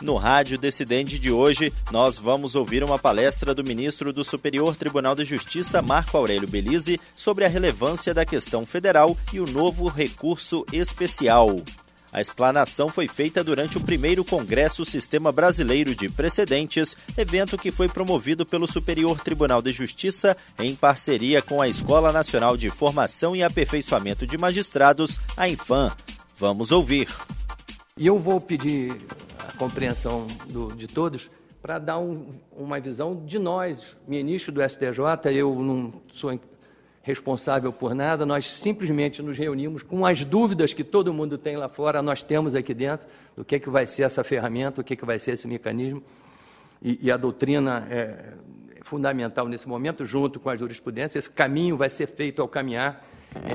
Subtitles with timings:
[0.00, 5.16] No Rádio Decidente de hoje, nós vamos ouvir uma palestra do ministro do Superior Tribunal
[5.16, 10.64] de Justiça, Marco Aurélio Belize, sobre a relevância da questão federal e o novo recurso
[10.72, 11.48] especial.
[12.12, 17.88] A explanação foi feita durante o primeiro Congresso Sistema Brasileiro de Precedentes, evento que foi
[17.88, 23.42] promovido pelo Superior Tribunal de Justiça em parceria com a Escola Nacional de Formação e
[23.42, 25.92] Aperfeiçoamento de Magistrados, a Infam.
[26.38, 27.08] Vamos ouvir.
[27.98, 28.96] E eu vou pedir
[29.58, 31.28] compreensão do, de todos,
[31.60, 36.38] para dar um, uma visão de nós, ministro do STJ, eu não sou
[37.02, 41.68] responsável por nada, nós simplesmente nos reunimos com as dúvidas que todo mundo tem lá
[41.68, 44.92] fora, nós temos aqui dentro, do que, é que vai ser essa ferramenta, o que,
[44.92, 46.00] é que vai ser esse mecanismo,
[46.80, 48.34] e, e a doutrina é
[48.82, 53.04] fundamental nesse momento, junto com a jurisprudência, esse caminho vai ser feito ao caminhar,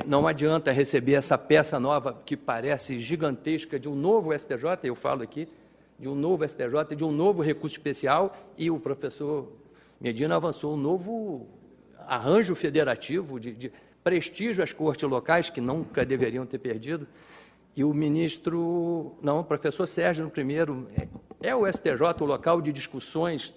[0.06, 5.24] não adianta receber essa peça nova que parece gigantesca de um novo STJ, eu falo
[5.24, 5.48] aqui,
[6.00, 9.52] de um novo STJ, de um novo recurso especial, e o professor
[10.00, 11.48] Medina avançou um novo
[12.08, 13.72] arranjo federativo de, de
[14.04, 17.08] prestígio às cortes locais, que nunca deveriam ter perdido.
[17.76, 21.08] E o ministro, não, o professor Sérgio, no primeiro, é,
[21.50, 23.54] é o STJ o local de discussões,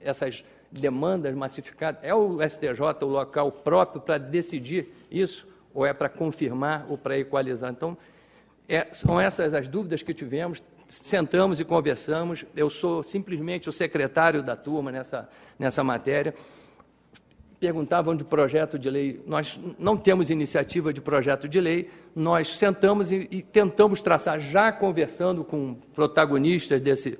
[0.00, 0.44] essas
[0.76, 6.86] demandas massificadas, é o STJ o local próprio para decidir isso, ou é para confirmar
[6.88, 7.70] ou para equalizar?
[7.70, 7.96] Então,
[8.68, 12.44] é, são essas as dúvidas que tivemos, sentamos e conversamos.
[12.54, 16.34] Eu sou simplesmente o secretário da turma nessa, nessa matéria.
[17.60, 19.22] Perguntavam de projeto de lei.
[19.26, 21.90] Nós não temos iniciativa de projeto de lei.
[22.14, 27.18] Nós sentamos e, e tentamos traçar, já conversando com protagonistas desse,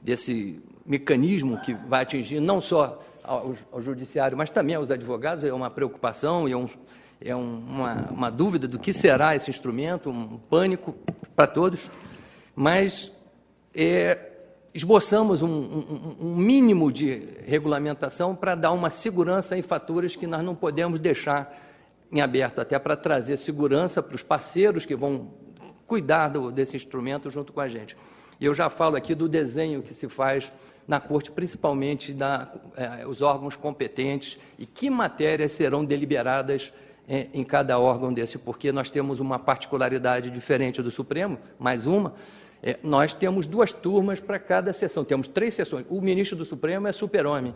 [0.00, 5.44] desse mecanismo que vai atingir não só ao, ao judiciário, mas também aos advogados.
[5.44, 6.68] É uma preocupação e é um,
[7.20, 10.94] é uma, uma, dúvida do que será esse instrumento, um pânico
[11.34, 11.88] para todos
[12.54, 13.10] mas
[13.74, 14.18] é,
[14.74, 20.44] esboçamos um, um, um, mínimo de regulamentação para dar uma segurança em fatores que nós
[20.44, 21.58] não podemos deixar
[22.10, 25.30] em aberto, até para trazer segurança para os parceiros que vão
[25.86, 27.96] cuidar do, desse instrumento junto com a gente.
[28.38, 30.52] E eu já falo aqui do desenho que se faz
[30.92, 36.70] na Corte, principalmente da, é, os órgãos competentes e que matérias serão deliberadas
[37.08, 42.12] é, em cada órgão desse, porque nós temos uma particularidade diferente do Supremo, mais uma,
[42.62, 45.86] é, nós temos duas turmas para cada sessão, temos três sessões.
[45.88, 47.54] O ministro do Supremo é super-homem.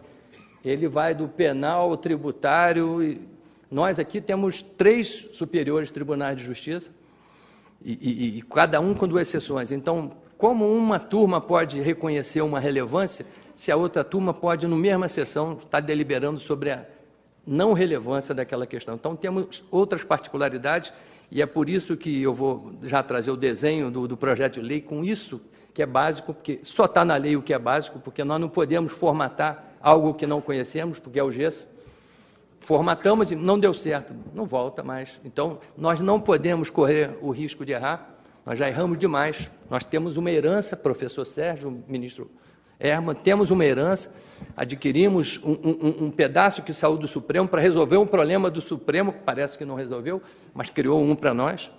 [0.64, 3.02] Ele vai do penal ao tributário.
[3.02, 3.20] E
[3.70, 6.90] nós aqui temos três superiores tribunais de justiça,
[7.84, 9.70] e, e, e cada um com duas sessões.
[9.70, 15.08] Então, como uma turma pode reconhecer uma relevância, se a outra turma pode, no mesma
[15.08, 16.84] sessão, estar deliberando sobre a
[17.46, 18.94] não relevância daquela questão.
[18.96, 20.92] Então, temos outras particularidades
[21.30, 24.66] e é por isso que eu vou já trazer o desenho do, do projeto de
[24.66, 25.40] lei com isso
[25.72, 28.48] que é básico, porque só está na lei o que é básico, porque nós não
[28.48, 31.66] podemos formatar algo que não conhecemos, porque é o gesso.
[32.60, 35.20] Formatamos e não deu certo, não volta mais.
[35.22, 38.15] Então, nós não podemos correr o risco de errar,
[38.46, 39.50] nós já erramos demais.
[39.68, 42.30] Nós temos uma herança, professor Sérgio, ministro
[42.78, 44.12] Herman, temos uma herança,
[44.56, 49.12] adquirimos um, um, um, pedaço que saiu do Supremo para resolver um problema do Supremo,
[49.12, 50.22] que parece que não resolveu,
[50.54, 51.70] mas criou um para nós.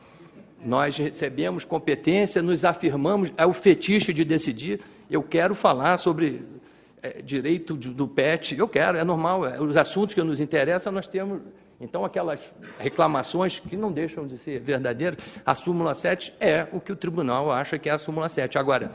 [0.66, 4.81] Nós recebemos competência, nos afirmamos, é o fetiche de decidir.
[5.09, 6.41] Eu quero falar sobre
[7.01, 11.07] é, direito do PET, eu quero, é normal, é, os assuntos que nos interessam, nós
[11.07, 11.41] temos.
[11.79, 12.39] Então, aquelas
[12.79, 17.51] reclamações que não deixam de ser verdadeiras, a súmula 7 é o que o tribunal
[17.51, 18.57] acha que é a súmula 7.
[18.57, 18.91] Agora,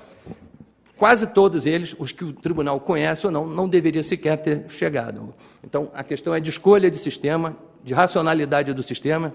[0.97, 5.33] quase todos eles, os que o tribunal conhece ou não, não deveria sequer ter chegado.
[5.63, 9.33] Então, a questão é de escolha de sistema, de racionalidade do sistema,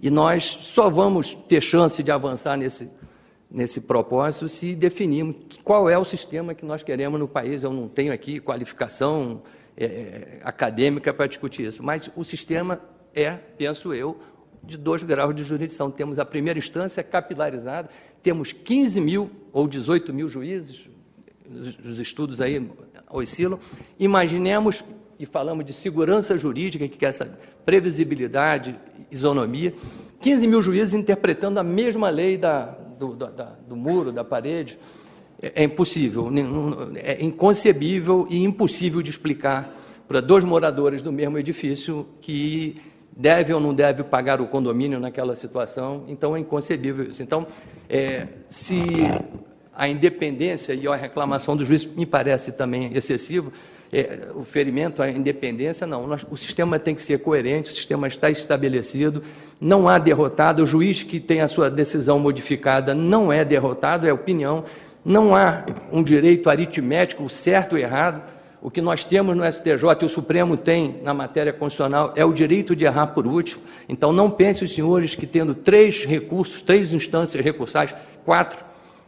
[0.00, 2.90] e nós só vamos ter chance de avançar nesse,
[3.50, 7.62] nesse propósito se definirmos qual é o sistema que nós queremos no país.
[7.62, 9.42] Eu não tenho aqui qualificação
[9.76, 12.80] é, acadêmica para discutir isso, mas o sistema
[13.14, 14.18] é, penso eu,
[14.62, 15.90] de dois graus de jurisdição.
[15.90, 17.90] Temos a primeira instância capilarizada,
[18.22, 20.88] temos 15 mil ou 18 mil juízes,
[21.84, 22.70] os estudos aí
[23.10, 23.58] oscilam.
[23.98, 24.84] Imaginemos,
[25.18, 28.78] e falamos de segurança jurídica, que é essa previsibilidade,
[29.10, 29.74] isonomia,
[30.20, 34.78] 15 mil juízes interpretando a mesma lei da, do, da, do muro, da parede.
[35.42, 36.30] É, é impossível,
[36.94, 39.74] é inconcebível e impossível de explicar
[40.06, 42.76] para dois moradores do mesmo edifício que
[43.14, 46.04] deve ou não deve pagar o condomínio naquela situação.
[46.06, 47.22] Então, é inconcebível isso.
[47.22, 47.46] Então,
[47.88, 48.82] é, se
[49.74, 53.52] a independência e a reclamação do juiz me parece também excessivo,
[53.92, 56.06] é, o ferimento à independência, não.
[56.06, 59.22] Nós, o sistema tem que ser coerente, o sistema está estabelecido,
[59.60, 64.12] não há derrotado, o juiz que tem a sua decisão modificada não é derrotado, é
[64.12, 64.64] opinião,
[65.04, 68.22] não há um direito aritmético, certo ou errado.
[68.60, 72.32] O que nós temos no STJ e o Supremo tem na matéria constitucional é o
[72.32, 73.62] direito de errar por último.
[73.88, 77.92] Então, não pense os senhores que, tendo três recursos, três instâncias recursais,
[78.24, 78.64] quatro,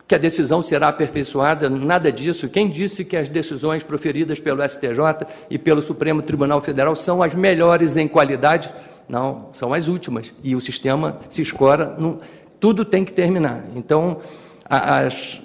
[0.09, 2.49] que a decisão será aperfeiçoada, nada disso.
[2.49, 7.33] Quem disse que as decisões proferidas pelo STJ e pelo Supremo Tribunal Federal são as
[7.35, 8.75] melhores em qualidade?
[9.09, 10.33] Não, são as últimas.
[10.43, 12.21] E o sistema se escora, no...
[12.59, 13.65] tudo tem que terminar.
[13.75, 14.19] Então,
[14.69, 15.41] as,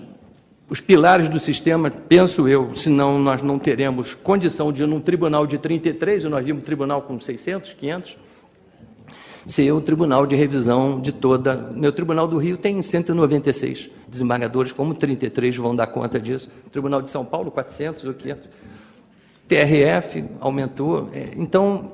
[0.70, 5.58] os pilares do sistema, penso eu, senão nós não teremos condição de, num tribunal de
[5.58, 8.18] 33, e nós vimos um tribunal com 600, 500,
[9.48, 11.56] ser um tribunal de revisão de toda.
[11.74, 16.52] Meu tribunal do Rio tem 196 desembargadores, como 33 vão dar conta disso.
[16.68, 18.44] O tribunal de São Paulo, 400 ou 500.
[19.48, 21.10] TRF aumentou.
[21.12, 21.94] É, então,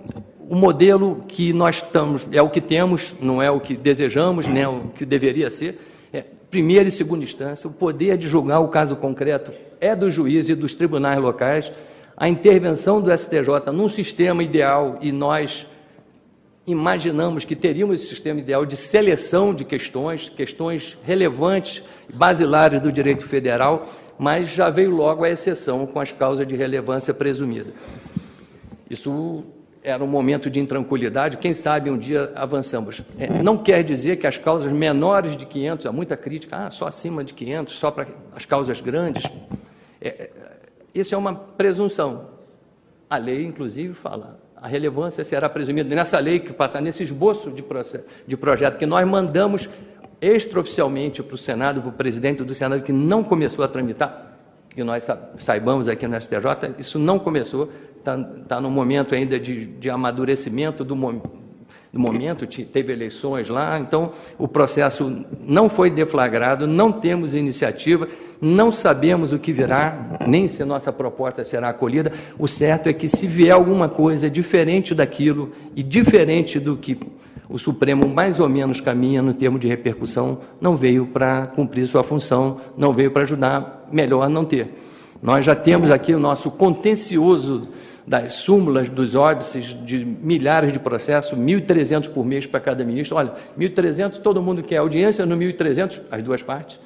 [0.50, 4.64] o modelo que nós estamos, é o que temos, não é o que desejamos, nem
[4.64, 5.80] é o que deveria ser
[6.56, 10.56] primeira e segunda instância, o poder de julgar o caso concreto é do juiz e
[10.56, 11.70] dos tribunais locais,
[12.16, 15.68] a intervenção do STJ num sistema ideal, e nós
[16.66, 23.28] imaginamos que teríamos esse sistema ideal de seleção de questões, questões relevantes, basilares do direito
[23.28, 27.74] federal, mas já veio logo a exceção com as causas de relevância presumida.
[28.90, 29.44] Isso
[29.86, 33.04] era um momento de intranquilidade, quem sabe um dia avançamos.
[33.20, 36.88] É, não quer dizer que as causas menores de 500, há muita crítica, ah, só
[36.88, 39.24] acima de 500, só para as causas grandes.
[40.02, 40.30] É, é,
[40.92, 42.30] isso é uma presunção.
[43.08, 47.62] A lei, inclusive, fala, a relevância será presumida nessa lei que passa, nesse esboço de,
[47.62, 49.70] processo, de projeto que nós mandamos
[50.20, 54.36] extraoficialmente para o Senado, para o presidente do Senado, que não começou a tramitar,
[54.68, 55.06] que nós
[55.38, 57.70] saibamos aqui no STJ, isso não começou,
[58.06, 58.18] está
[58.48, 64.48] tá no momento ainda de, de amadurecimento do, do momento, teve eleições lá, então o
[64.48, 68.08] processo não foi deflagrado, não temos iniciativa,
[68.40, 72.12] não sabemos o que virá, nem se nossa proposta será acolhida.
[72.38, 77.00] O certo é que se vier alguma coisa diferente daquilo e diferente do que
[77.48, 82.04] o Supremo mais ou menos caminha no termo de repercussão, não veio para cumprir sua
[82.04, 84.74] função, não veio para ajudar, melhor não ter.
[85.22, 87.68] Nós já temos aqui o nosso contencioso
[88.08, 93.18] das súmulas dos óbices de milhares de processos, 1.300 por mês para cada ministro.
[93.18, 96.80] Olha, 1.300, todo mundo quer audiência no 1.300, as duas partes,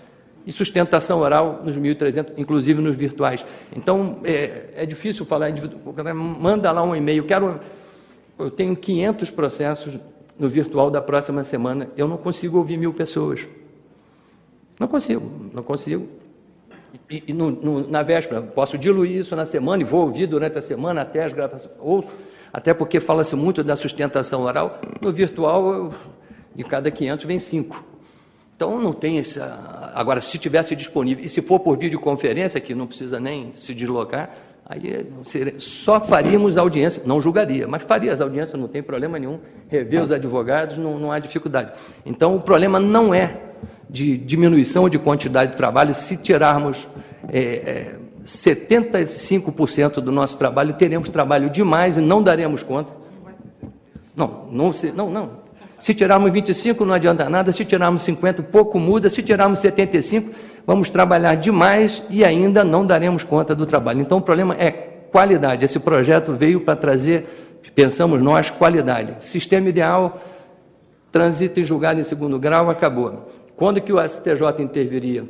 [0.45, 3.45] e sustentação oral nos 1.300, inclusive nos virtuais.
[3.75, 5.51] Então, é, é difícil falar,
[6.13, 7.59] manda lá um e-mail, quero,
[8.37, 9.93] eu tenho 500 processos
[10.39, 13.45] no virtual da próxima semana, eu não consigo ouvir mil pessoas.
[14.79, 16.07] Não consigo, não consigo.
[17.09, 20.57] E, e no, no, na véspera, posso diluir isso na semana e vou ouvir durante
[20.57, 21.73] a semana até as gravações.
[21.79, 22.09] Ouço,
[22.51, 24.79] até porque fala-se muito da sustentação oral.
[25.01, 25.93] No virtual, eu,
[26.55, 27.83] de cada 500 vem 5.
[28.55, 29.91] Então não tem essa.
[29.95, 34.31] Agora, se tivesse disponível, e se for por videoconferência, que não precisa nem se deslocar,
[34.65, 35.07] aí
[35.57, 39.39] só faríamos audiência, não julgaria, mas faria as audiências, não tem problema nenhum.
[39.69, 41.71] Rever os advogados, não, não há dificuldade.
[42.05, 43.49] Então o problema não é
[43.89, 46.87] de diminuição de quantidade de trabalho, se tirarmos
[47.27, 52.93] é, é, 75% do nosso trabalho, teremos trabalho demais e não daremos conta.
[54.15, 55.39] Não, não, se, não, não.
[55.79, 57.53] Se tirarmos 25, não adianta nada.
[57.53, 59.09] Se tirarmos 50, pouco muda.
[59.09, 60.31] Se tirarmos 75,
[60.67, 64.01] vamos trabalhar demais e ainda não daremos conta do trabalho.
[64.01, 65.63] Então, o problema é qualidade.
[65.63, 69.15] Esse projeto veio para trazer, pensamos nós, qualidade.
[69.21, 70.21] Sistema ideal,
[71.11, 73.31] trânsito e julgado em segundo grau, acabou.
[73.59, 75.25] Quando que o STJ interviria?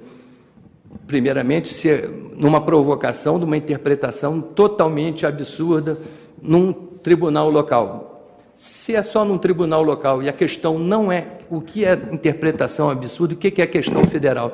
[1.07, 1.89] Primeiramente, se
[2.38, 5.98] numa provocação de uma interpretação totalmente absurda
[6.39, 8.38] num tribunal local.
[8.53, 12.91] Se é só num tribunal local e a questão não é o que é interpretação
[12.91, 14.53] absurda, o que é questão federal?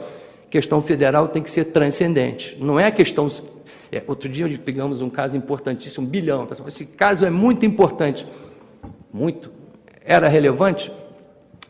[0.49, 2.55] questão federal tem que ser transcendente.
[2.57, 3.27] Não é a questão.
[3.91, 6.47] É, outro dia pegamos um caso importantíssimo, um bilhão.
[6.65, 8.25] Esse caso é muito importante.
[9.11, 9.51] Muito.
[10.05, 10.93] Era relevante?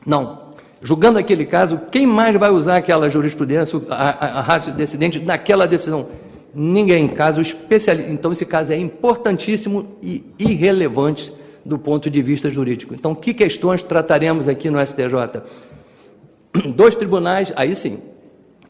[0.06, 0.45] Não
[0.86, 6.08] julgando aquele caso, quem mais vai usar aquela jurisprudência, a, a, a decidente naquela decisão?
[6.54, 7.08] Ninguém.
[7.08, 8.12] Caso especialista.
[8.12, 11.34] Então, esse caso é importantíssimo e irrelevante
[11.66, 12.94] do ponto de vista jurídico.
[12.94, 15.42] Então, que questões trataremos aqui no STJ?
[16.76, 18.00] Dois tribunais, aí sim.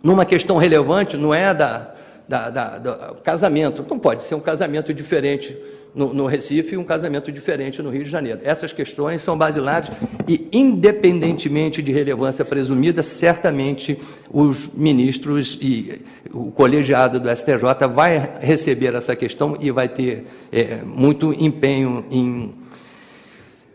[0.02, 1.96] Numa questão relevante, não é da,
[2.30, 3.86] da, da, do casamento.
[3.90, 5.56] Não pode ser um casamento diferente
[5.96, 8.42] no, no, Recife e um casamento diferente no Rio de Janeiro.
[8.44, 9.90] Essas questões são basilares
[10.28, 13.98] e, independentemente de relevância presumida, certamente
[14.30, 20.82] os ministros e o colegiado do STJ vai receber essa questão e vai ter é,
[20.84, 22.54] muito empenho em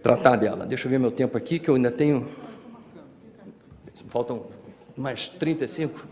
[0.02, 0.66] tratar dela.
[0.66, 2.26] Deixa eu ver meu tempo aqui, que eu ainda tenho.
[4.08, 4.46] Faltam
[4.96, 6.06] mais 35.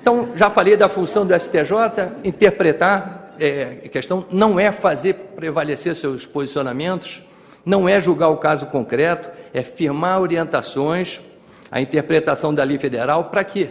[0.00, 1.72] Então, já falei da função do STJ,
[2.22, 7.22] interpretar é, questão não é fazer prevalecer seus posicionamentos,
[7.64, 11.20] não é julgar o caso concreto, é firmar orientações,
[11.70, 13.70] a interpretação da lei federal, para quê?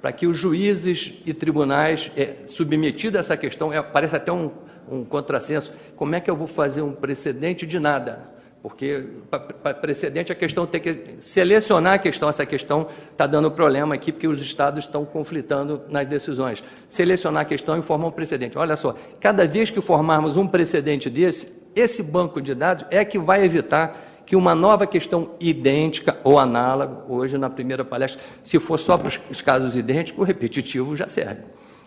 [0.00, 4.50] Para que os juízes e tribunais é, submetidos a essa questão, é, parece até um,
[4.90, 8.30] um contrassenso, como é que eu vou fazer um precedente de nada?
[8.62, 12.28] Porque, para precedente, a questão tem que selecionar a questão.
[12.28, 16.62] Essa questão está dando problema aqui, porque os estados estão conflitando nas decisões.
[16.86, 18.58] Selecionar a questão e formar um precedente.
[18.58, 23.18] Olha só, cada vez que formarmos um precedente desse, esse banco de dados é que
[23.18, 28.78] vai evitar que uma nova questão idêntica ou análoga, hoje na primeira palestra, se for
[28.78, 31.42] só para os casos idênticos, o repetitivo já serve.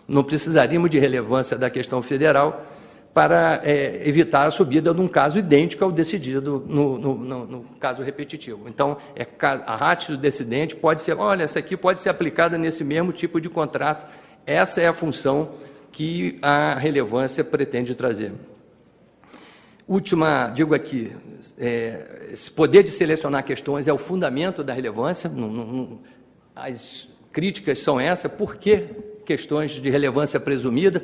[0.06, 2.62] Não precisaríamos de relevância da questão federal
[3.14, 7.60] para é, evitar a subida de um caso idêntico ao decidido no, no, no, no
[7.78, 8.68] caso repetitivo.
[8.68, 12.82] Então, é, a ratio do decidente pode ser, olha, essa aqui pode ser aplicada nesse
[12.82, 14.04] mesmo tipo de contrato.
[14.44, 15.52] Essa é a função
[15.92, 18.32] que a relevância pretende trazer.
[19.86, 21.12] Última, digo aqui,
[21.56, 25.30] é, esse poder de selecionar questões é o fundamento da relevância.
[26.56, 28.32] As críticas são essas.
[28.32, 28.88] Por que
[29.24, 31.00] questões de relevância presumida?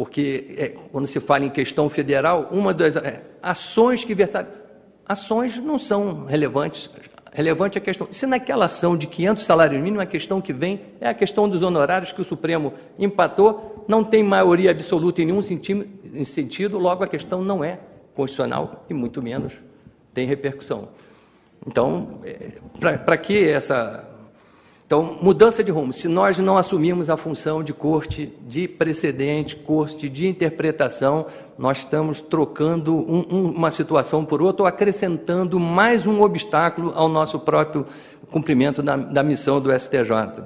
[0.00, 4.48] Porque é, quando se fala em questão federal, uma das é, ações que versaram,
[5.06, 6.88] ações não são relevantes.
[7.30, 8.08] Relevante é a questão.
[8.10, 11.60] Se naquela ação de 500 salários mínimos, a questão que vem é a questão dos
[11.60, 17.44] honorários que o Supremo empatou, não tem maioria absoluta em nenhum sentido, logo a questão
[17.44, 17.78] não é
[18.14, 19.52] constitucional e muito menos
[20.14, 20.88] tem repercussão.
[21.66, 24.08] Então, é, para que essa
[24.90, 25.92] então, mudança de rumo.
[25.92, 32.20] Se nós não assumirmos a função de corte de precedente, corte de interpretação, nós estamos
[32.20, 37.86] trocando um, um, uma situação por outra ou acrescentando mais um obstáculo ao nosso próprio
[38.32, 40.42] cumprimento da, da missão do STJ.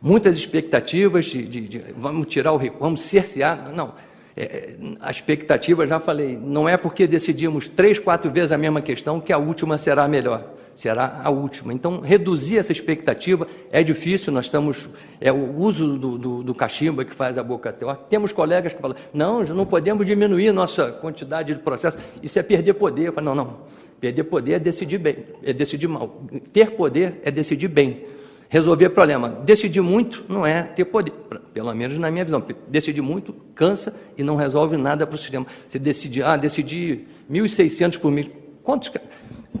[0.00, 3.72] Muitas expectativas de, de, de vamos tirar o vamos cercear.
[3.74, 3.92] Não.
[4.36, 9.20] É, a expectativa, já falei, não é porque decidimos três, quatro vezes a mesma questão
[9.20, 11.74] que a última será melhor será a última.
[11.74, 14.88] Então, reduzir essa expectativa é difícil, nós estamos,
[15.20, 18.06] é o uso do, do, do cachimbo que faz a boca teórica.
[18.08, 22.72] Temos colegas que falam, não, não podemos diminuir nossa quantidade de processo, isso é perder
[22.74, 23.08] poder.
[23.08, 23.56] Eu falo, não, não,
[24.00, 26.22] perder poder é decidir bem, é decidir mal.
[26.50, 28.06] Ter poder é decidir bem.
[28.48, 29.28] Resolver problema.
[29.28, 31.12] Decidir muito não é ter poder,
[31.52, 32.42] pelo menos na minha visão.
[32.66, 35.46] Decidir muito cansa e não resolve nada para o sistema.
[35.68, 38.26] Você decidir, ah, decidir 1.600 por mês.
[38.62, 38.90] Quantos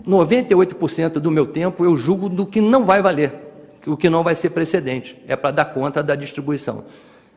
[0.06, 3.32] 98% do meu tempo eu julgo do que não vai valer,
[3.86, 6.84] o que não vai ser precedente, é para dar conta da distribuição.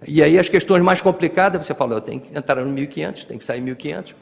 [0.05, 3.37] E aí as questões mais complicadas, você fala, eu tenho que entrar no 1.500, tem
[3.37, 4.13] que sair 1.500.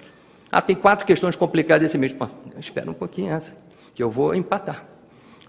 [0.51, 2.13] Ah, tem quatro questões complicadas esse mês.
[2.59, 3.55] Espera um pouquinho essa,
[3.95, 4.85] que eu vou empatar,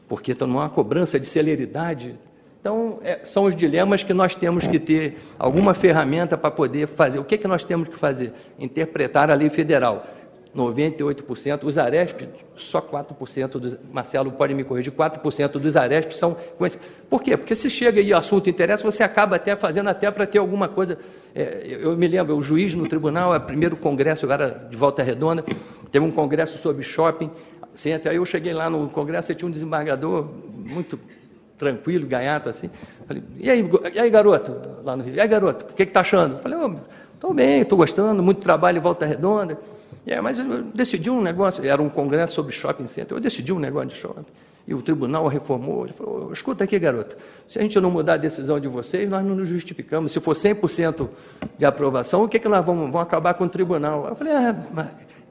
[0.09, 2.15] porque estou numa cobrança de celeridade.
[2.61, 7.19] Então, é, são os dilemas que nós temos que ter alguma ferramenta para poder fazer.
[7.19, 8.33] O que, é que nós temos que fazer?
[8.59, 10.07] Interpretar a lei federal
[10.55, 16.37] 98%, os Aresp, só 4% dos, Marcelo pode me corrigir, 4% dos Aresp são.
[17.09, 17.37] Por quê?
[17.37, 20.69] Porque se chega e o assunto interessa, você acaba até fazendo até para ter alguma
[20.69, 20.99] coisa.
[21.35, 25.03] É, eu me lembro, o juiz no tribunal, é o primeiro congresso agora de volta
[25.03, 25.43] redonda,
[25.91, 27.31] teve um congresso sobre shopping.
[27.75, 30.99] Assim, até aí eu cheguei lá no congresso e tinha um desembargador muito
[31.57, 32.69] tranquilo, gaiato, assim.
[33.07, 34.55] Falei, e aí, e aí garoto?
[34.85, 36.39] Lá no Rio, e aí, garoto, o que está achando?
[36.41, 36.59] Falei,
[37.15, 39.57] estou oh, bem, estou gostando, muito trabalho em volta redonda.
[40.07, 43.59] É, mas eu decidi um negócio, era um congresso sobre shopping center, eu decidi um
[43.59, 44.25] negócio de shopping.
[44.67, 47.17] E o tribunal reformou, ele falou, escuta aqui, garoto,
[47.49, 50.13] se a gente não mudar a decisão de vocês, nós não nos justificamos.
[50.13, 51.09] Se for 100%
[51.59, 54.07] de aprovação, o que, que nós vamos, vamos acabar com o tribunal?
[54.09, 54.55] Eu falei, é,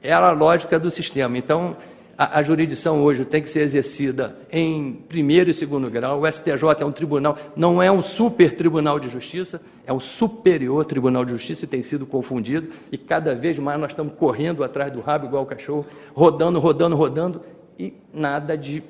[0.02, 1.38] era a lógica do sistema.
[1.38, 1.76] Então,
[2.22, 6.20] a, a, jurisdição hoje tem que ser exercida em primeiro e segundo grau.
[6.20, 10.84] O STJ é um tribunal, não é um super tribunal de justiça, é um superior
[10.84, 12.68] tribunal de justiça e tem sido confundido.
[12.92, 16.94] E cada vez mais nós estamos correndo atrás do rabo igual o cachorro, rodando, rodando,
[16.94, 17.42] rodando,
[17.76, 18.84] e nada de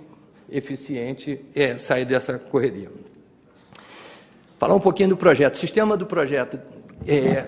[0.51, 2.91] eficiente é sair dessa correria.
[4.59, 5.55] Falar um pouquinho do projeto.
[5.55, 6.61] O sistema do projeto
[7.07, 7.47] é,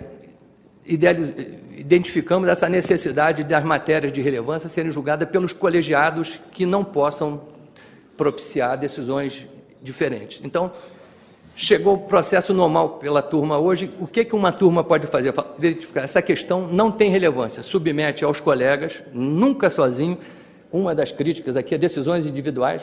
[0.86, 7.42] identificamos essa necessidade das matérias de relevância serem julgadas pelos colegiados que não possam
[8.16, 9.46] propiciar decisões
[9.82, 10.40] diferentes.
[10.44, 10.72] Então,
[11.56, 15.32] Chegou o processo normal pela turma hoje, o que, que uma turma pode fazer?
[15.56, 20.18] Verificar essa questão não tem relevância, submete aos colegas, nunca sozinho.
[20.72, 22.82] Uma das críticas aqui é decisões individuais.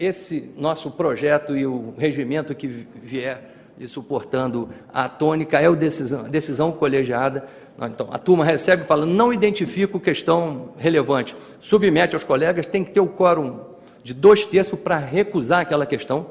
[0.00, 6.24] Esse nosso projeto e o regimento que vier e suportando a tônica é a decisão,
[6.24, 7.46] decisão colegiada.
[7.80, 11.34] Então, a turma recebe e fala, não identifico questão relevante.
[11.60, 13.60] Submete aos colegas, tem que ter o quórum
[14.02, 16.26] de dois terços para recusar aquela questão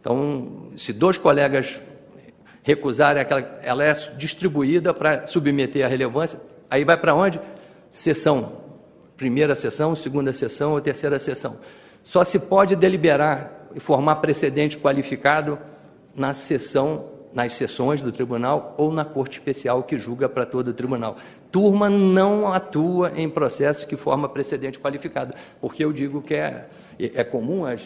[0.00, 1.80] então, se dois colegas
[2.62, 6.40] recusarem, aquela, ela é distribuída para submeter à relevância.
[6.70, 7.40] Aí vai para onde?
[7.90, 8.52] Sessão.
[9.16, 11.58] Primeira sessão, segunda sessão ou terceira sessão.
[12.02, 15.58] Só se pode deliberar e formar precedente qualificado
[16.18, 20.74] na sessão, nas sessões do tribunal ou na corte especial que julga para todo o
[20.74, 21.16] tribunal.
[21.50, 27.22] Turma não atua em processos que forma precedente qualificado, porque eu digo que é é
[27.22, 27.76] comum a,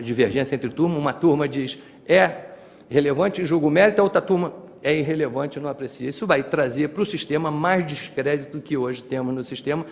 [0.00, 1.78] divergência entre turmas, uma turma diz
[2.08, 2.46] é
[2.88, 6.08] relevante e julga o mérito, a outra turma é irrelevante não aprecia.
[6.08, 9.84] Isso vai trazer para o sistema mais descrédito que hoje temos no sistema,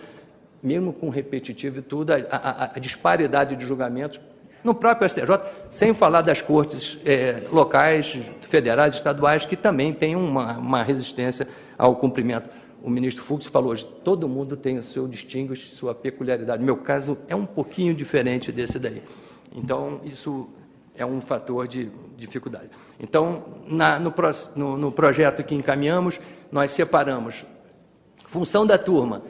[0.63, 4.19] mesmo com repetitivo e tudo, a, a, a disparidade de julgamentos
[4.65, 10.57] no próprio STJ, sem falar das cortes é, locais, federais, estaduais, que também têm uma,
[10.57, 12.49] uma resistência ao cumprimento
[12.85, 16.63] o ministro Fux falou hoje, todo mundo tem o seu distinguish, sua peculiaridade.
[16.63, 19.01] Meu caso é um pouquinho diferente desse daí.
[19.55, 20.47] Então, isso
[20.93, 22.69] é um fator de dificuldade.
[22.99, 24.13] Então, na, no,
[24.55, 26.19] no, no projeto que encaminhamos,
[26.51, 27.43] nós separamos
[28.27, 29.23] função da turma,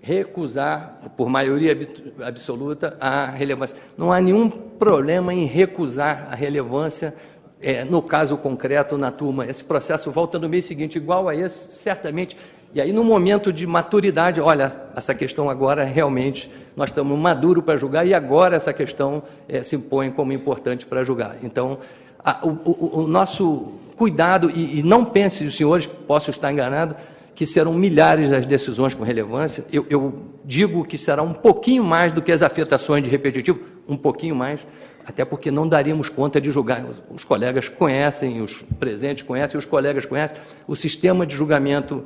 [0.00, 1.76] recusar, por maioria
[2.22, 3.76] absoluta, a relevância.
[3.96, 7.14] Não há nenhum problema em recusar a relevância
[7.60, 9.46] é, no caso concreto na turma.
[9.46, 12.36] Esse processo volta no mês seguinte, igual a esse, certamente
[12.72, 17.76] e aí, no momento de maturidade, olha, essa questão agora realmente nós estamos maduros para
[17.76, 21.36] julgar e agora essa questão é, se impõe como importante para julgar.
[21.42, 21.78] Então,
[22.24, 26.94] a, o, o, o, nosso cuidado, e, e, não pense, os senhores, posso estar enganado,
[27.40, 29.64] que serão milhares as decisões com relevância.
[29.72, 30.12] Eu, eu
[30.44, 34.60] digo que será um pouquinho mais do que as afetações de repetitivo, um pouquinho mais,
[35.06, 36.84] até porque não daríamos conta de julgar.
[37.10, 40.36] Os colegas conhecem, os presentes conhecem, os colegas conhecem
[40.68, 42.04] o sistema de julgamento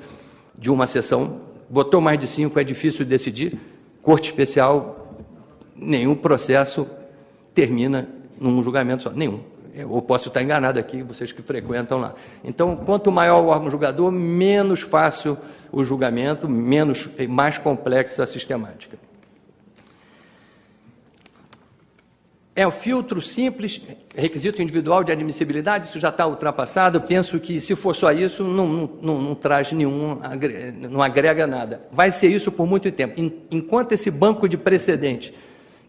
[0.57, 3.59] de uma sessão, botou mais de cinco, é difícil decidir.
[4.03, 5.17] Corte especial,
[5.75, 6.87] nenhum processo
[7.53, 9.41] termina num julgamento só, nenhum.
[9.77, 12.15] Eu posso estar enganado aqui, vocês que frequentam lá.
[12.45, 15.37] Então, quanto maior o órgão julgador, menos fácil
[15.73, 18.97] o julgamento, menos mais complexa a sistemática.
[22.57, 23.81] É um filtro simples,
[24.15, 27.01] requisito individual de admissibilidade, isso já está ultrapassado.
[27.01, 30.21] Penso que, se for só isso, não, não, não, traz nenhum,
[30.89, 31.83] não agrega nada.
[31.91, 33.21] Vai ser isso por muito tempo.
[33.51, 35.35] Enquanto esse banco de precedente,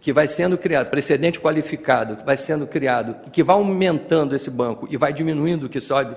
[0.05, 4.87] que vai sendo criado, precedente qualificado, que vai sendo criado, que vai aumentando esse banco
[4.87, 6.15] e vai diminuindo o que sobe,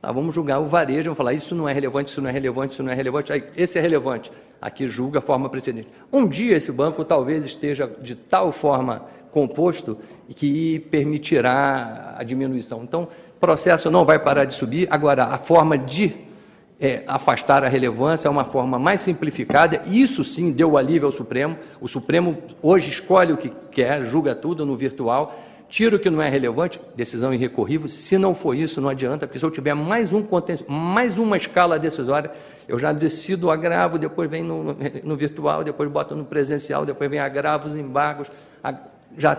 [0.00, 2.72] tá, vamos julgar o varejo, vamos falar, isso não é relevante, isso não é relevante,
[2.72, 4.32] isso não é relevante, aí, esse é relevante.
[4.58, 5.88] Aqui julga a forma precedente.
[6.10, 9.98] Um dia esse banco talvez esteja de tal forma composto
[10.34, 12.82] que permitirá a diminuição.
[12.84, 14.88] Então, o processo não vai parar de subir.
[14.90, 16.14] Agora, a forma de
[16.80, 19.82] é, afastar a relevância é uma forma mais simplificada.
[19.86, 21.58] Isso sim deu alívio ao Supremo.
[21.80, 25.38] O Supremo hoje escolhe o que quer, julga tudo no virtual,
[25.68, 27.86] tira o que não é relevante, decisão irrecorrível.
[27.86, 30.26] Se não for isso, não adianta, porque se eu tiver mais, um,
[30.66, 32.30] mais uma escala decisória,
[32.66, 37.20] eu já decido agravo, depois vem no, no, virtual, depois boto no presencial, depois vem
[37.20, 38.30] agravos, embargos.
[39.18, 39.36] Já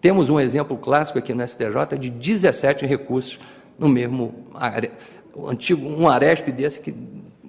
[0.00, 3.40] temos um exemplo clássico aqui no STJ de 17 recursos
[3.78, 4.34] no mesmo
[5.46, 6.94] antigo um Aresp desse que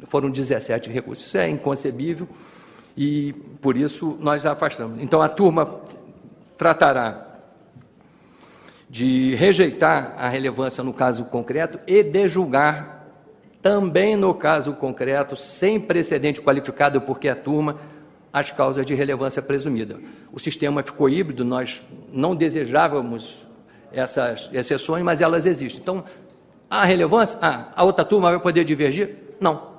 [0.08, 1.26] foram 17 recursos.
[1.26, 2.28] Isso é inconcebível
[2.96, 5.02] e por isso nós afastamos.
[5.02, 5.82] Então a turma
[6.58, 7.28] tratará
[8.90, 13.02] de rejeitar a relevância no caso concreto e de julgar
[13.62, 17.78] também no caso concreto, sem precedente qualificado, porque a turma
[18.34, 20.00] as causas de relevância presumida.
[20.32, 23.46] O sistema ficou híbrido, nós não desejávamos
[23.92, 25.82] essas exceções, mas elas existem.
[25.82, 26.04] Então,
[26.72, 27.38] há relevância?
[27.42, 29.18] Ah, a outra turma vai poder divergir?
[29.40, 29.72] Não.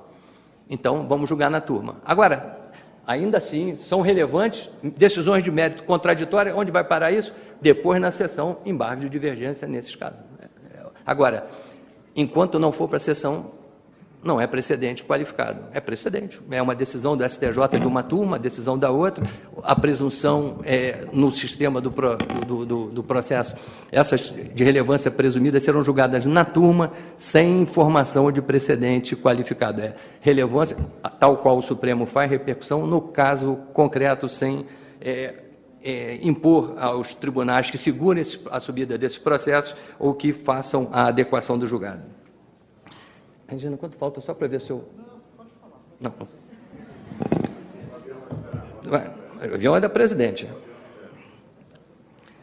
[0.69, 1.97] Então, vamos julgar na turma.
[2.05, 2.71] Agora,
[3.05, 6.55] ainda assim, são relevantes decisões de mérito contraditória.
[6.55, 7.33] Onde vai parar isso?
[7.59, 10.19] Depois na sessão, embargo de divergência nesses casos.
[11.05, 11.47] Agora,
[12.15, 13.51] enquanto não for para a sessão,
[14.23, 15.65] não é precedente qualificado.
[15.73, 16.39] É precedente.
[16.49, 19.25] É uma decisão do STJ de uma turma, decisão da outra.
[19.63, 23.55] A presunção é, no sistema do, do, do, do, processo,
[23.91, 29.81] essas de relevância presumida serão julgadas na turma, sem informação de precedente qualificado.
[29.81, 30.77] É relevância,
[31.19, 34.65] tal qual o Supremo faz repercussão, no caso concreto, sem
[34.99, 35.43] é,
[35.83, 41.07] é, impor aos tribunais que segurem esse, a subida desses processos ou que façam a
[41.07, 42.03] adequação do julgado.
[43.47, 44.83] Regina, quanto falta só para ver se eu.
[45.99, 46.13] Não.
[49.49, 50.47] O avião é da presidente.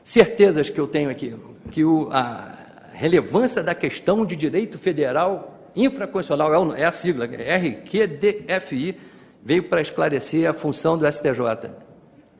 [0.05, 1.35] Certezas que eu tenho aqui,
[1.71, 2.57] que o, a
[2.93, 8.97] relevância da questão de direito federal infraconstitucional, é, é a sigla, RQDFI,
[9.43, 11.71] veio para esclarecer a função do STJ.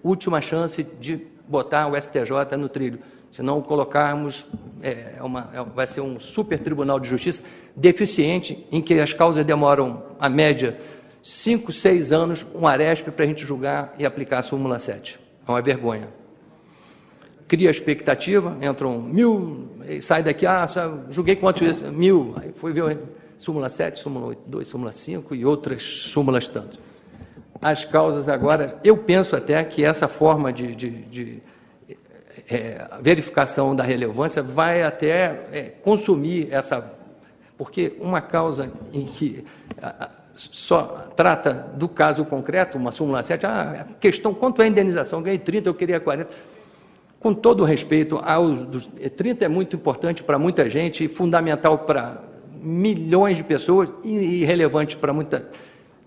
[0.03, 3.01] Última chance de botar o STJ no trilho.
[3.31, 4.47] Se não colocarmos,
[4.83, 7.43] é, é uma, é, vai ser um super tribunal de justiça
[7.77, 10.77] deficiente, em que as causas demoram, a média,
[11.23, 15.19] cinco, seis anos, um aresp para a gente julgar e aplicar a súmula 7.
[15.47, 16.09] É uma vergonha.
[17.47, 19.69] Cria expectativa, entram mil,
[20.01, 20.67] sai daqui, ah,
[21.11, 21.85] julguei quanto isso?
[21.91, 22.35] Mil.
[22.41, 22.99] Aí foi ver
[23.37, 26.79] súmula 7, súmula 8, 2, súmula 5 e outras súmulas tantas.
[27.61, 31.43] As causas agora, eu penso até que essa forma de, de, de
[32.49, 36.93] é, verificação da relevância vai até é, consumir essa.
[37.59, 39.45] Porque uma causa em que
[40.35, 45.23] só trata do caso concreto, uma súmula 7, ah, a questão quanto é a indenização,
[45.23, 46.31] ganhei 30, eu queria 40.
[47.19, 52.23] Com todo o respeito, aos, dos, 30 é muito importante para muita gente fundamental para
[52.63, 55.49] milhões de pessoas e, e relevante para muita.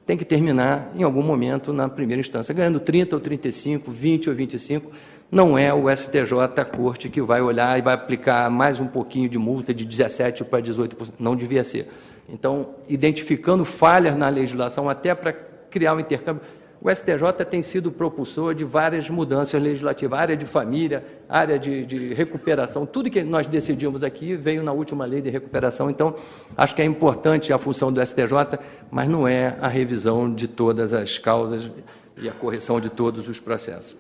[0.06, 4.36] Tem que terminar em algum momento na primeira instância, ganhando 30 ou 35, 20 ou
[4.36, 4.92] 25.
[5.32, 9.30] Não é o STJ, a corte, que vai olhar e vai aplicar mais um pouquinho
[9.30, 11.14] de multa de 17% para 18%.
[11.20, 11.90] Não devia ser.
[12.28, 16.42] Então, identificando falhas na legislação, até para criar um intercâmbio,
[16.84, 22.14] o STJ tem sido propulsor de várias mudanças legislativas, área de família, área de, de,
[22.14, 25.90] recuperação, tudo que nós decidimos aqui veio na última lei de recuperação.
[25.90, 26.14] Então,
[26.58, 28.60] acho que é importante a função do STJ,
[28.92, 31.72] mas não é a revisão de todas as causas
[32.18, 33.96] e a correção de todos os processos.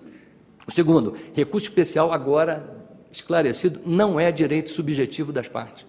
[0.67, 2.83] O segundo, recurso especial agora
[3.13, 5.85] esclarecido não é direito subjetivo das partes.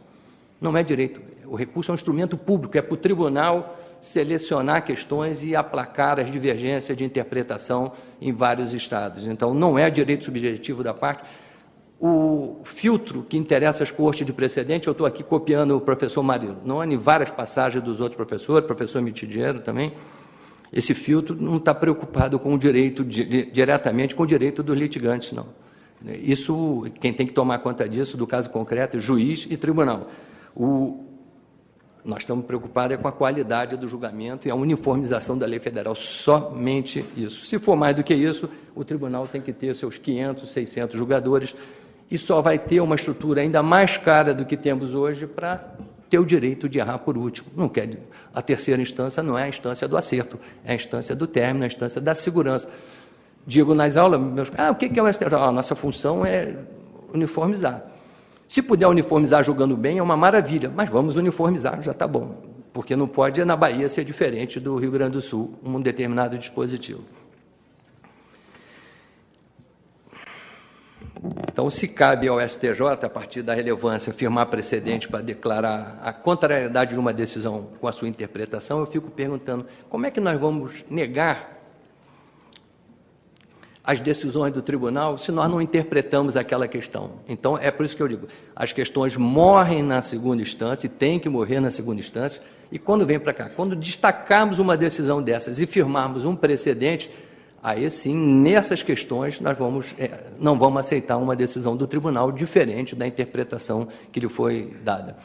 [0.65, 1.21] Não é direito.
[1.47, 6.31] O recurso é um instrumento público, é para o tribunal selecionar questões e aplacar as
[6.31, 9.27] divergências de interpretação em vários estados.
[9.27, 11.23] Então, não é direito subjetivo da parte.
[12.01, 16.57] O filtro que interessa às cortes de precedente, eu estou aqui copiando o professor Marilo
[16.65, 19.93] Noni, várias passagens dos outros professores, professor Mitidiero também.
[20.73, 25.47] Esse filtro não está preocupado com o direito, diretamente com o direito dos litigantes, não.
[26.23, 30.09] Isso, quem tem que tomar conta disso, do caso concreto, é juiz e tribunal.
[30.55, 31.05] O,
[32.05, 35.95] nós estamos preocupados é com a qualidade do julgamento e a uniformização da lei federal,
[35.95, 37.47] somente isso.
[37.47, 41.57] Se for mais do que isso, o tribunal tem que ter seus 500, 600 julgadores
[42.11, 45.75] e só vai ter uma estrutura ainda mais cara do que temos hoje para
[46.11, 47.51] ter o direito de errar por último.
[47.57, 47.99] Não quer
[48.33, 51.67] a terceira instância não é a instância do acerto, é a instância do término, é
[51.67, 52.69] a instância da segurança.
[53.47, 55.35] Digo nas aulas, meus, ah, o que é o STJ?
[55.35, 56.57] Ah, a nossa função é
[57.13, 57.94] uniformizar.
[58.49, 62.43] Se puder uniformizar jogando bem, é uma maravilha, mas vamos uniformizar, já está bom.
[62.73, 67.03] Porque não pode na Bahia ser diferente do Rio Grande do Sul, um determinado dispositivo.
[71.51, 76.93] Então, se cabe ao STJ, a partir da relevância, firmar precedente para declarar a contrariedade
[76.93, 80.85] de uma decisão com a sua interpretação, eu fico perguntando como é que nós vamos
[80.91, 81.54] negar
[83.85, 87.13] as decisões do tribunal se nós não interpretamos aquela questão.
[87.29, 91.21] Então, é por isso que eu digo: as questões morrem na segunda instância e têm
[91.21, 92.43] que morrer na segunda instância.
[92.73, 97.11] E quando vem para cá, quando destacarmos uma decisão dessas e firmarmos um precedente,
[97.63, 102.97] aí sim, nessas questões, nós vamos, é, não vamos aceitar uma decisão do tribunal diferente
[102.97, 105.17] da interpretação que lhe foi dada.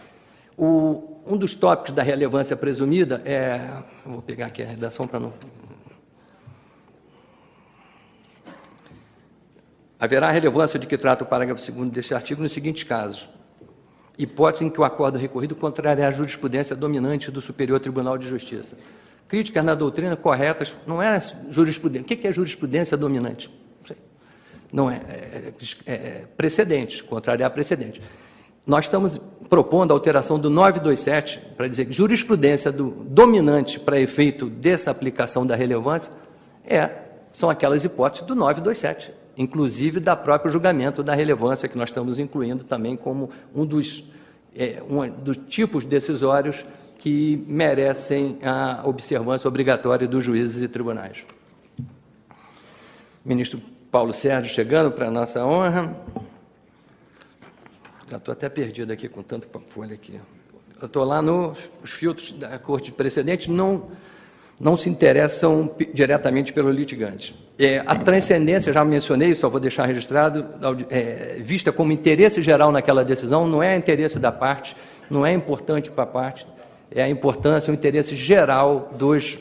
[0.57, 3.61] O, um dos tópicos da relevância presumida é.
[4.05, 5.33] Vou pegar aqui a redação para não
[9.99, 13.27] Haverá relevância de que trata o parágrafo 2 deste artigo nos seguintes casos.
[14.17, 18.77] Hipótese em que o acordo recorrido contraria a jurisprudência dominante do Superior Tribunal de Justiça.
[19.27, 22.03] Críticas na doutrina corretas, não é jurisprudência.
[22.03, 23.53] O que é jurisprudência dominante?
[24.71, 25.53] Não é, é,
[25.85, 28.01] é, é precedente, contrariar precedente.
[28.65, 34.49] Nós estamos propondo a alteração do 927 para dizer que jurisprudência do dominante para efeito
[34.49, 36.13] dessa aplicação da relevância
[36.63, 36.89] é,
[37.31, 42.65] são aquelas hipóteses do 927 inclusive da próprio julgamento da relevância, que nós estamos incluindo
[42.65, 44.03] também como um dos,
[44.53, 46.65] é, um dos tipos decisórios
[46.97, 51.23] que merecem a observância obrigatória dos juízes e tribunais.
[53.23, 55.95] Ministro Paulo Sérgio chegando para a nossa honra.
[58.11, 60.19] Já estou até perdido aqui com tanto folha aqui.
[60.81, 63.89] Eu estou lá nos filtros da corte precedente, não
[64.59, 67.33] não se interessam diretamente pelo litigante.
[67.57, 70.45] É, a transcendência, já mencionei, só vou deixar registrado,
[70.89, 74.75] é, vista como interesse geral naquela decisão, não é interesse da parte,
[75.09, 76.45] não é importante para a parte,
[76.91, 79.39] é a importância, o interesse geral dos,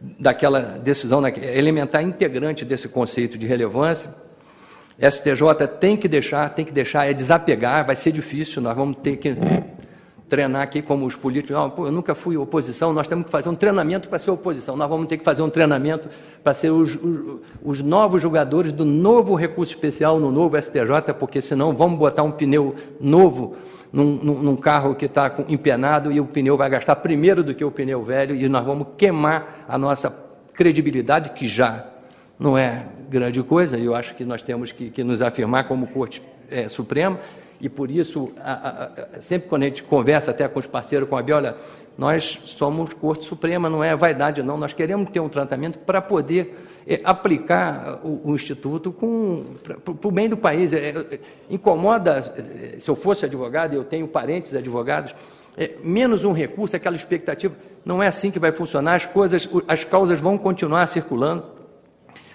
[0.00, 4.14] daquela decisão, elementar integrante desse conceito de relevância.
[4.98, 9.16] STJ tem que deixar, tem que deixar, é desapegar, vai ser difícil, nós vamos ter
[9.16, 9.34] que
[10.30, 11.56] treinar aqui como os políticos.
[11.74, 14.76] Pô, eu nunca fui oposição, nós temos que fazer um treinamento para ser oposição.
[14.76, 16.08] Nós vamos ter que fazer um treinamento
[16.42, 21.40] para ser os, os, os, novos jogadores do novo recurso especial no novo STJ, porque
[21.40, 23.56] senão vamos botar um pneu novo
[23.92, 27.64] num, num, num carro que está empenado e o pneu vai gastar primeiro do que
[27.64, 30.14] o pneu velho e nós vamos queimar a nossa
[30.54, 31.86] credibilidade, que já
[32.38, 35.88] não é grande coisa, e eu acho que nós temos que, que nos afirmar como
[35.88, 37.18] Corte é, Suprema
[37.60, 38.84] e por isso, a,
[39.16, 41.56] a, sempre quando a gente conversa até com os parceiros, com a Bia, olha,
[41.98, 46.56] nós somos Corte Suprema, não é vaidade não, nós queremos ter um tratamento para poder
[46.86, 48.90] é, aplicar o, o, Instituto
[49.62, 50.72] para o bem do país.
[50.72, 51.20] É, é,
[51.50, 52.18] incomoda,
[52.74, 55.14] é, se eu fosse advogado, eu tenho parentes advogados,
[55.56, 59.84] é, menos um recurso, aquela expectativa, não é assim que vai funcionar, as coisas, as
[59.84, 61.44] causas vão continuar circulando.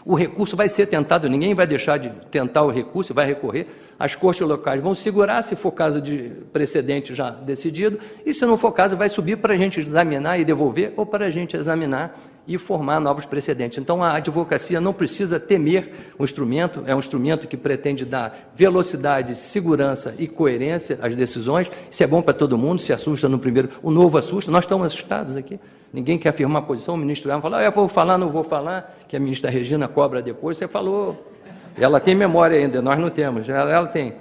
[0.06, 3.66] O recurso vai ser tentado, ninguém vai deixar de tentar o recurso, vai recorrer.
[3.98, 8.58] As cortes locais vão segurar, se for caso de precedente já decidido, e se não
[8.58, 12.20] for caso, vai subir para a gente examinar e devolver, ou para a gente examinar
[12.48, 13.78] e formar novos precedentes.
[13.78, 19.36] Então, a advocacia não precisa temer o instrumento, é um instrumento que pretende dar velocidade,
[19.36, 21.72] segurança e coerência às decisões.
[21.90, 24.88] Isso é bom para todo mundo, se assusta no primeiro, o novo assusta, nós estamos
[24.88, 25.60] assustados aqui.
[25.94, 28.98] Ninguém quer afirmar posição, o ministro Elmo fala, ah, eu vou falar, não vou falar,
[29.08, 31.32] que a ministra Regina cobra depois, você falou.
[31.78, 34.14] Ela tem memória ainda, nós não temos, ela, ela tem.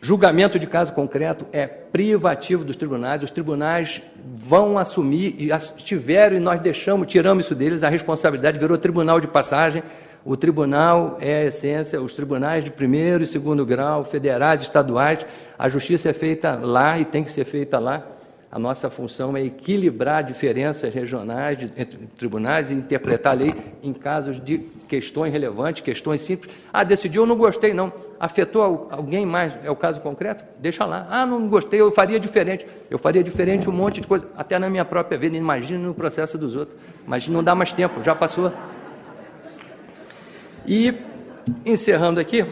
[0.00, 4.00] Julgamento de caso concreto é privativo dos tribunais, os tribunais
[4.36, 5.48] vão assumir, e
[5.82, 9.82] tiveram, e nós deixamos, tiramos isso deles, a responsabilidade virou tribunal de passagem.
[10.24, 15.24] O tribunal é a essência, os tribunais de primeiro e segundo grau, federais, estaduais,
[15.58, 18.04] a justiça é feita lá e tem que ser feita lá.
[18.50, 23.92] A nossa função é equilibrar diferenças regionais de, entre tribunais e interpretar a lei em
[23.92, 24.58] casos de
[24.88, 26.54] questões relevantes, questões simples.
[26.72, 27.92] Ah, decidiu, eu não gostei, não.
[28.18, 29.52] Afetou alguém mais?
[29.62, 30.44] É o caso concreto?
[30.58, 31.06] Deixa lá.
[31.10, 32.66] Ah, não gostei, eu faria diferente.
[32.88, 35.36] Eu faria diferente um monte de coisa, até na minha própria vida.
[35.36, 36.78] Imagine no processo dos outros.
[37.06, 38.50] Mas não dá mais tempo, já passou.
[40.66, 40.94] E,
[41.66, 42.46] encerrando aqui,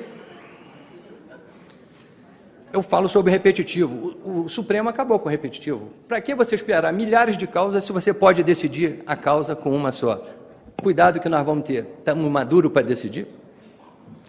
[2.76, 4.16] eu falo sobre repetitivo.
[4.24, 5.90] O, o Supremo acabou com o repetitivo.
[6.06, 9.90] Para que você esperar milhares de causas se você pode decidir a causa com uma
[9.90, 10.22] só?
[10.82, 11.86] Cuidado que nós vamos ter.
[11.98, 13.26] Estamos maduros para decidir?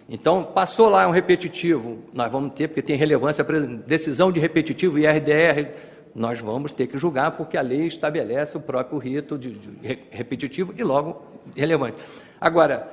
[0.08, 3.44] Então, passou lá um repetitivo, nós vamos ter, porque tem relevância,
[3.86, 5.68] decisão de repetitivo e RDR,
[6.14, 10.72] nós vamos ter que julgar, porque a lei estabelece o próprio rito de, de repetitivo
[10.74, 11.22] e logo
[11.54, 11.98] relevante.
[12.40, 12.90] Agora,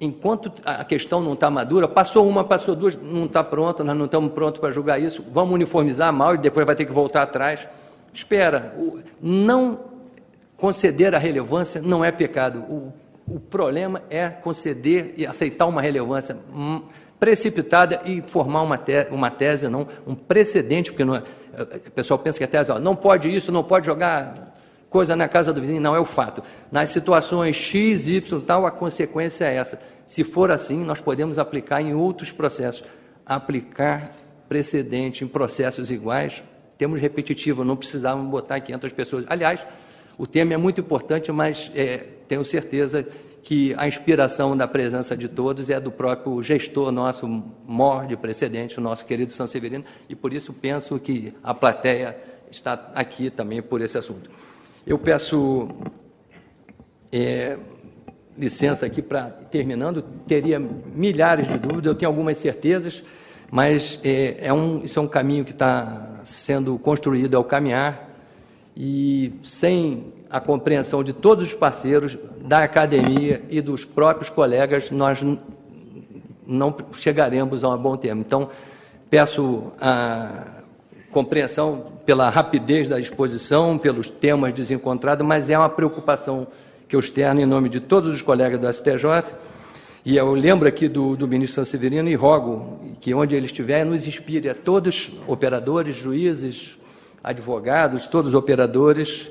[0.00, 4.06] enquanto a questão não está madura, passou uma, passou duas, não está pronto, nós não
[4.06, 7.68] estamos prontos para julgar isso, vamos uniformizar mal e depois vai ter que voltar atrás.
[8.12, 8.74] Espera,
[9.20, 9.78] não
[10.56, 12.60] conceder a relevância não é pecado.
[12.60, 12.92] O,
[13.28, 16.82] o problema é conceder e aceitar uma relevância hum,
[17.18, 21.22] precipitada e formar uma, te, uma tese, não um precedente, porque não é,
[21.86, 24.49] o pessoal pensa que a tese ó, não pode isso, não pode jogar
[24.90, 26.42] coisa na casa do vizinho, não é o fato.
[26.70, 29.80] Nas situações X, Y, tal, a consequência é essa.
[30.04, 32.84] Se for assim, nós podemos aplicar em outros processos.
[33.24, 34.16] Aplicar
[34.48, 36.42] precedente em processos iguais,
[36.76, 39.24] temos repetitivo, não precisávamos botar 500 pessoas.
[39.28, 39.64] Aliás,
[40.18, 43.06] o tema é muito importante, mas é, tenho certeza
[43.42, 47.26] que a inspiração da presença de todos é do próprio gestor nosso,
[47.64, 52.18] mor de precedente, o nosso querido Severino, e por isso penso que a plateia
[52.50, 54.28] está aqui também por esse assunto.
[54.90, 55.68] Eu peço
[57.12, 57.56] é,
[58.36, 63.00] licença aqui para, terminando, teria milhares de dúvidas, eu tenho algumas certezas,
[63.52, 68.10] mas é, é um, isso é um caminho que está sendo construído ao caminhar
[68.76, 75.24] e sem a compreensão de todos os parceiros, da academia e dos próprios colegas, nós
[76.44, 78.22] não chegaremos a um bom termo.
[78.26, 78.50] Então,
[79.08, 80.59] peço a
[81.10, 86.46] compreensão pela rapidez da exposição, pelos temas desencontrados, mas é uma preocupação
[86.88, 89.24] que eu externo em nome de todos os colegas do STJ.
[90.04, 94.06] E eu lembro aqui do, do ministro Sanseverino e rogo que onde ele estiver nos
[94.06, 96.76] inspire a todos, operadores, juízes,
[97.22, 99.30] advogados, todos os operadores,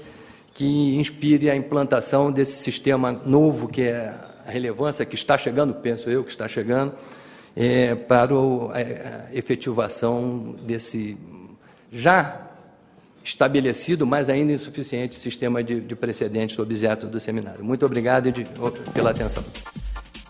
[0.53, 4.13] que inspire a implantação desse sistema novo que é
[4.45, 6.93] a relevância que está chegando, penso eu que está chegando,
[7.55, 11.17] é, para a, a efetivação desse
[11.91, 12.49] já
[13.23, 17.63] estabelecido, mas ainda insuficiente, sistema de, de precedentes objeto do seminário.
[17.63, 18.45] Muito obrigado de,
[18.93, 19.43] pela atenção.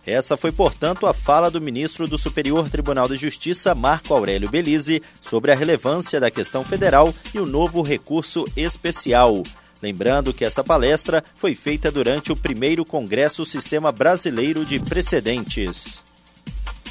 [0.05, 5.03] Essa foi, portanto, a fala do ministro do Superior Tribunal de Justiça, Marco Aurélio Belize,
[5.21, 9.43] sobre a relevância da questão federal e o novo recurso especial.
[9.81, 16.03] Lembrando que essa palestra foi feita durante o primeiro Congresso Sistema Brasileiro de Precedentes.